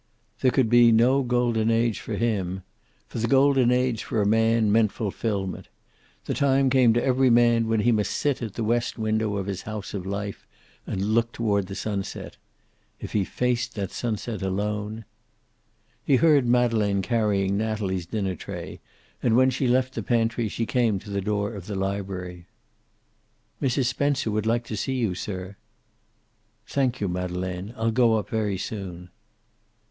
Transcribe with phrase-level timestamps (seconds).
[0.39, 2.63] There could be no Golden Age for him.
[3.07, 5.67] For the Golden Age for a man meant fulfillment.
[6.25, 9.45] The time came to every man when he must sit at the west window of
[9.45, 10.47] his house of life
[10.87, 12.37] and look toward the sunset.
[12.99, 15.05] If he faced that sunset alone
[16.03, 18.79] He heard Madeleine carrying down Natalie's dinner tray,
[19.21, 22.47] and when she left the pantry she came to the door of the library.
[23.61, 23.85] "Mrs.
[23.85, 25.57] Spencer would like to see you, sir."
[26.65, 27.75] "Thank you, Madeleine.
[27.77, 29.09] I'll go up very soon."